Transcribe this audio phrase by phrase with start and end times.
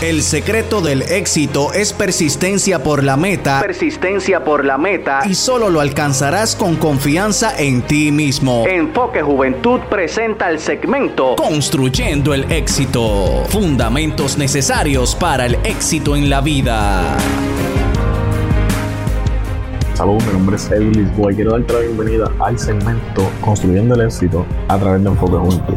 [0.00, 3.60] El secreto del éxito es persistencia por la meta.
[3.60, 5.22] Persistencia por la meta.
[5.28, 8.64] Y solo lo alcanzarás con confianza en ti mismo.
[8.68, 13.44] Enfoque Juventud presenta el segmento Construyendo el éxito.
[13.48, 17.16] Fundamentos necesarios para el éxito en la vida.
[19.94, 24.02] Saludos, mi nombre es Edwin Lisboa y quiero darte la bienvenida al segmento Construyendo el
[24.02, 25.74] éxito a través de Enfoque Juventud.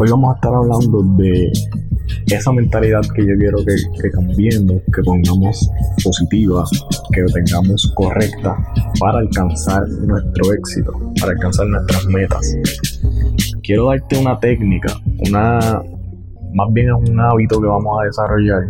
[0.00, 1.50] Hoy vamos a estar hablando de
[2.26, 5.68] esa mentalidad que yo quiero que, cambiemos, que pongamos
[6.04, 6.64] positiva,
[7.12, 8.56] que tengamos correcta
[9.00, 12.56] para alcanzar nuestro éxito, para alcanzar nuestras metas.
[13.64, 14.94] Quiero darte una técnica,
[15.28, 15.82] una
[16.54, 18.62] más bien es un hábito que vamos a desarrollar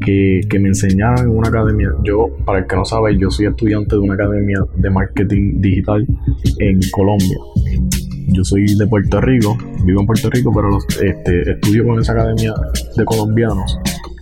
[0.00, 1.90] que, que, me enseñaron en una academia.
[2.04, 6.06] Yo, para el que no sabe, yo soy estudiante de una academia de marketing digital
[6.60, 7.38] en Colombia
[8.38, 12.54] yo soy de Puerto Rico, vivo en Puerto Rico, pero este, estudio con esa academia
[12.96, 13.78] de colombianos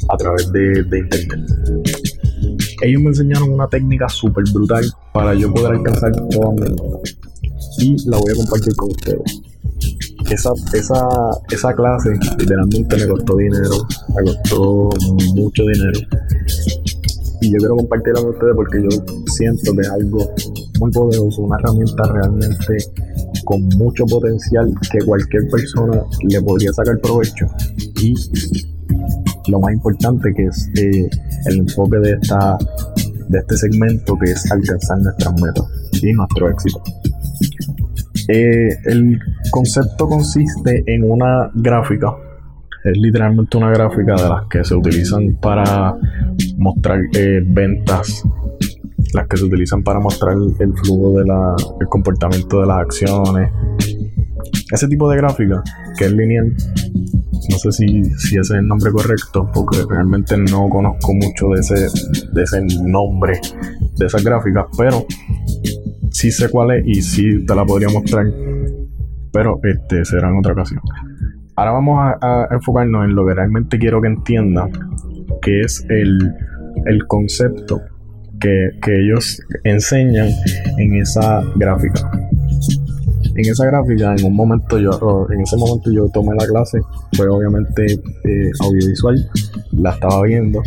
[0.08, 1.50] a través de, internet.
[2.83, 6.64] Ellos me enseñaron una técnica súper brutal para yo poder alcanzar todo mi
[7.78, 9.42] y la voy a compartir con ustedes.
[10.30, 11.06] Esa, esa,
[11.51, 13.86] esa clase literalmente me costó dinero,
[14.17, 14.89] me costó
[15.35, 16.01] mucho dinero.
[17.42, 18.89] Y yo quiero compartirla con ustedes porque yo
[19.27, 20.35] siento que es algo
[20.80, 22.79] muy poderoso, una herramienta realmente
[23.46, 27.46] con mucho potencial que cualquier persona le podría sacar provecho
[28.02, 28.14] y
[29.48, 31.08] lo más importante que es eh,
[31.46, 32.58] el enfoque de esta
[33.29, 35.64] de este segmento que es alcanzar nuestras metas
[36.02, 36.83] y nuestro éxito.
[38.29, 39.18] Eh, el
[39.51, 42.14] concepto consiste en una gráfica,
[42.85, 45.96] es literalmente una gráfica de las que se utilizan para
[46.56, 48.24] mostrar eh, ventas
[49.17, 53.51] las que se utilizan para mostrar el flujo del comportamiento de las acciones.
[54.71, 55.63] Ese tipo de gráfica,
[55.97, 56.55] que es lineal,
[57.51, 61.61] no sé si, si ese es el nombre correcto, porque realmente no conozco mucho de
[61.61, 61.75] ese,
[62.33, 63.41] de ese nombre
[63.97, 65.07] de esas gráficas, pero
[66.11, 68.27] sí sé cuál es y sí te la podría mostrar,
[69.33, 70.81] pero este será en otra ocasión.
[71.57, 74.71] Ahora vamos a, enfocarnos en lo que realmente quiero que entiendan,
[75.41, 76.35] que es el,
[76.85, 77.81] el concepto
[78.41, 80.29] que, ellos enseñan
[80.79, 82.11] en esa gráfica.
[83.35, 86.79] En esa gráfica, en un momento yo, en ese momento yo tomé la clase,
[87.14, 89.30] fue obviamente eh, audiovisual,
[89.73, 90.63] la estaba viendo,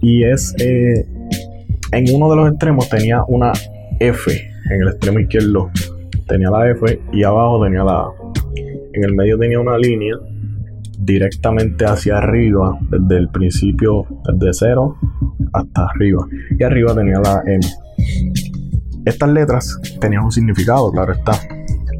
[0.00, 1.06] y es eh,
[1.92, 3.52] en uno de los extremos tenía una
[4.00, 4.32] F,
[4.70, 5.70] en el extremo izquierdo
[6.26, 8.12] tenía la F y abajo tenía la A.
[8.94, 10.16] En el medio tenía una línea
[10.98, 14.96] directamente hacia arriba, desde el principio, desde cero
[15.52, 16.26] hasta arriba.
[16.58, 17.66] Y arriba tenía la M.
[19.04, 21.32] Estas letras tenían un significado, claro está.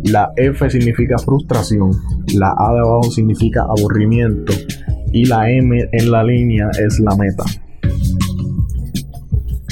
[0.04, 1.90] La F significa frustración,
[2.34, 4.52] la A de abajo significa aburrimiento
[5.12, 7.44] y la M en la línea es la meta.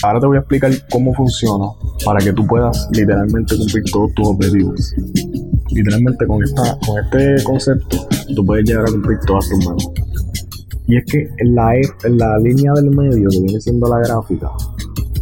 [0.02, 1.66] Ahora te voy a explicar cómo funciona
[2.04, 4.94] para que tú puedas literalmente cumplir todos tus objetivos.
[5.70, 10.09] Literalmente con, esta, con este concepto tú puedes llegar a cumplir todas tus metas.
[10.86, 14.50] Y es que la, en la línea del medio, que viene siendo la gráfica,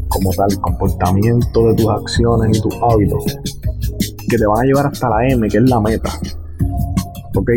[0.09, 3.25] como tal, el comportamiento de tus acciones y tus hábitos,
[4.29, 6.11] que te van a llevar hasta la M, que es la meta.
[7.35, 7.51] ¿Ok?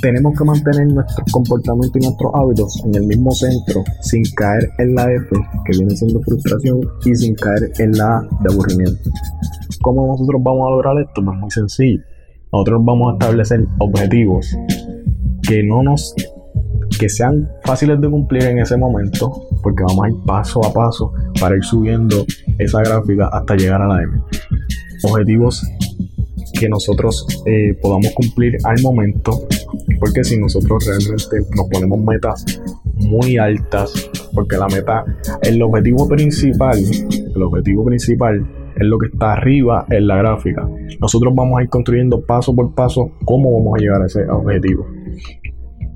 [0.00, 4.94] Tenemos que mantener nuestros comportamientos y nuestros hábitos en el mismo centro, sin caer en
[4.94, 5.28] la F,
[5.64, 9.10] que viene siendo frustración, y sin caer en la A de aburrimiento.
[9.80, 11.24] ¿Cómo nosotros vamos a lograr esto?
[11.24, 12.02] Pues muy sencillo.
[12.52, 14.56] Nosotros vamos a establecer objetivos
[15.42, 16.14] que no nos
[16.98, 21.12] que sean fáciles de cumplir en ese momento, porque vamos a ir paso a paso
[21.40, 22.24] para ir subiendo
[22.58, 24.20] esa gráfica hasta llegar a la M.
[25.04, 25.66] Objetivos
[26.58, 29.46] que nosotros eh, podamos cumplir al momento,
[29.98, 32.60] porque si nosotros realmente nos ponemos metas
[32.94, 35.04] muy altas, porque la meta,
[35.42, 38.46] el objetivo principal, el objetivo principal
[38.76, 40.68] es lo que está arriba en la gráfica.
[41.00, 44.86] Nosotros vamos a ir construyendo paso por paso cómo vamos a llegar a ese objetivo.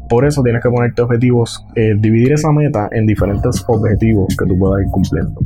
[0.09, 4.59] Por eso tienes que ponerte objetivos, eh, dividir esa meta en diferentes objetivos que tú
[4.59, 5.41] puedas ir cumpliendo.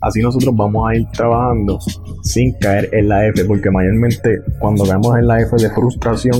[0.00, 1.78] Así nosotros vamos a ir trabajando
[2.22, 6.36] sin caer en la F, porque mayormente cuando caemos en la F de frustración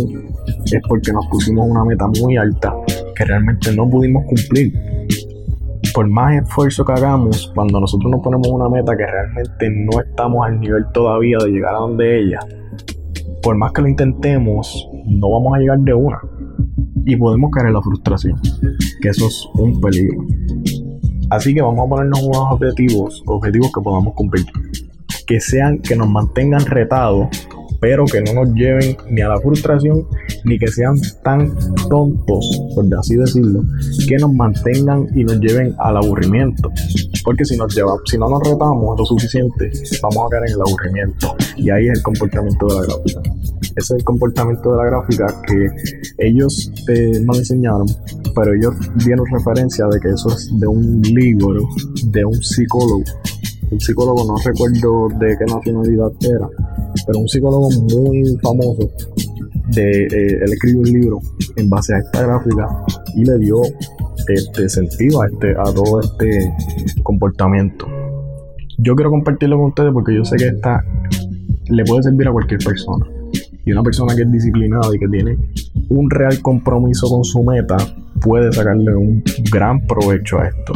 [0.65, 2.73] es porque nos pusimos una meta muy alta
[3.15, 4.73] que realmente no pudimos cumplir.
[5.93, 10.47] Por más esfuerzo que hagamos, cuando nosotros nos ponemos una meta que realmente no estamos
[10.47, 12.41] al nivel todavía de llegar a donde ella,
[13.43, 16.19] por más que lo intentemos, no vamos a llegar de una.
[17.05, 18.41] Y podemos caer en la frustración,
[19.01, 20.27] que eso es un peligro.
[21.31, 24.45] Así que vamos a ponernos unos objetivos, objetivos que podamos cumplir.
[25.27, 27.29] Que sean, que nos mantengan retados,
[27.81, 30.07] pero que no nos lleven ni a la frustración,
[30.45, 31.53] ni que sean tan
[31.89, 33.63] tontos, por así decirlo,
[34.09, 36.71] que nos mantengan y nos lleven al aburrimiento.
[37.25, 39.71] Porque si, nos lleva, si no nos retamos lo suficiente,
[40.03, 41.35] vamos a caer en el aburrimiento.
[41.57, 43.21] Y ahí es el comportamiento de la gráfica.
[43.63, 45.69] Ese es el comportamiento de la gráfica que
[46.19, 47.87] ellos eh, nos enseñaron,
[48.35, 51.69] pero ellos dieron referencia de que eso es de un libro,
[52.07, 53.05] de un psicólogo.
[53.71, 56.49] Un psicólogo, no recuerdo de qué nacionalidad era,
[57.07, 58.91] pero un psicólogo muy famoso.
[59.75, 61.21] De, eh, él escribió un libro
[61.57, 62.69] en base a esta gráfica
[63.15, 63.63] y le dio
[64.29, 66.53] este sentido a, este, a todo este
[67.03, 67.87] comportamiento.
[68.79, 70.85] Yo quiero compartirlo con ustedes porque yo sé que esta
[71.69, 73.07] le puede servir a cualquier persona.
[73.65, 75.37] Y una persona que es disciplinada y que tiene
[75.89, 77.77] un real compromiso con su meta
[78.21, 79.23] puede sacarle un
[79.53, 80.73] gran provecho a esto.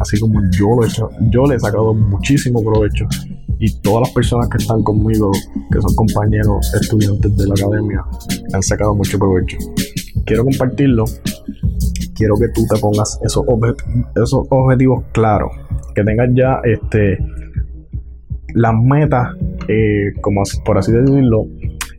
[0.00, 3.06] Así como yo lo he hecho, yo le he sacado muchísimo provecho
[3.58, 5.30] y todas las personas que están conmigo,
[5.70, 8.04] que son compañeros estudiantes de la academia,
[8.52, 9.56] han sacado mucho provecho.
[10.24, 11.04] Quiero compartirlo.
[12.14, 13.44] Quiero que tú te pongas esos,
[14.50, 15.50] objetivos claros.
[15.94, 17.18] Que tengas ya este,
[18.54, 19.28] las metas,
[19.68, 21.46] eh, como por así decirlo,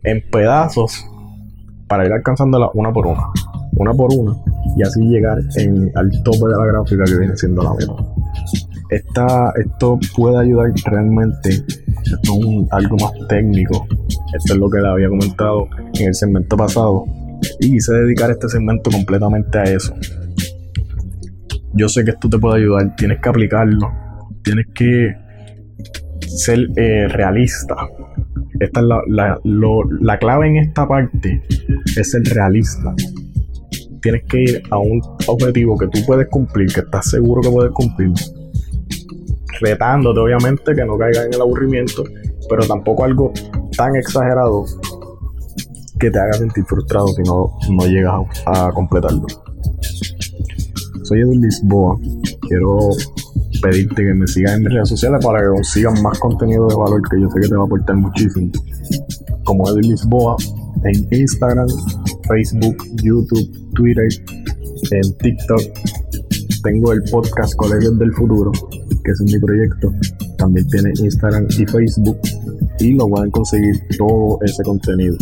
[0.04, 1.04] en pedazos
[1.88, 3.24] para ir alcanzándola una por una,
[3.72, 4.36] una por una,
[4.76, 7.94] y así llegar al tope de la gráfica que viene siendo la meta.
[8.90, 13.86] Esta, esto puede ayudar realmente, esto es algo más técnico,
[14.34, 17.04] esto es lo que le había comentado en el segmento pasado,
[17.60, 19.94] y quise dedicar este segmento completamente a eso.
[21.74, 23.92] Yo sé que esto te puede ayudar, tienes que aplicarlo,
[24.42, 25.14] tienes que
[26.26, 27.76] ser eh, realista,
[28.60, 31.42] esta es la, la, clave en esta parte
[31.96, 32.94] es ser realista.
[34.02, 37.72] Tienes que ir a un objetivo que tú puedes cumplir, que estás seguro que puedes
[37.72, 38.10] cumplir,
[39.60, 42.04] retándote obviamente que no caiga en el aburrimiento,
[42.48, 43.32] pero tampoco algo
[43.76, 44.64] tan exagerado
[45.98, 48.14] que te haga sentir frustrado si no, no llegas
[48.46, 49.26] a, completarlo.
[51.02, 51.98] Soy Edwin Lisboa,
[52.42, 52.90] quiero
[53.62, 57.02] pedirte que me sigas en mis redes sociales para que consigas más contenido de valor
[57.08, 58.50] que yo sé que te va a aportar muchísimo.
[59.44, 60.36] Como Edwin Lisboa
[60.84, 61.66] en Instagram,
[62.28, 64.08] Facebook, YouTube, Twitter,
[64.90, 65.60] en TikTok.
[66.62, 68.52] Tengo el podcast Colegios del Futuro,
[69.08, 69.92] que es mi proyecto.
[70.36, 72.18] También tiene Instagram y Facebook
[72.78, 75.16] y lo pueden conseguir todo ese contenido.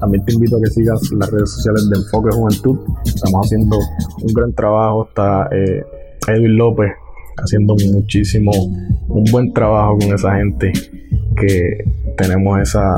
[0.00, 2.78] También te invito a que sigas las redes sociales de Enfoque Juventud.
[3.04, 3.78] Estamos haciendo
[4.22, 5.06] un gran trabajo.
[5.08, 5.84] Está eh,
[6.28, 6.92] Edwin López
[7.36, 8.52] haciendo muchísimo,
[9.08, 10.72] un buen trabajo con esa gente
[11.36, 11.84] que
[12.16, 12.94] tenemos esa,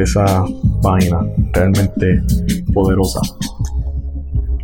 [0.00, 0.44] esa
[0.82, 1.20] página
[1.52, 2.22] realmente
[2.72, 3.20] poderosa.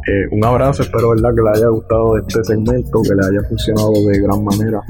[0.06, 3.92] Eh, un abrazo, espero verdad que les haya gustado este segmento, que les haya funcionado
[4.06, 4.82] de gran manera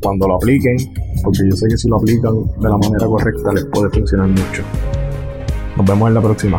[0.00, 0.76] cuando lo apliquen,
[1.22, 4.62] porque yo sé que si lo aplican de la manera correcta les puede funcionar mucho.
[5.76, 6.58] Nos vemos en la próxima.